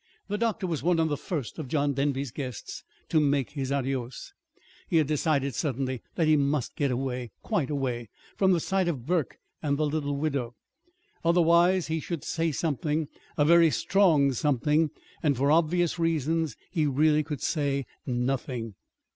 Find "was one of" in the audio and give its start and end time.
0.65-1.09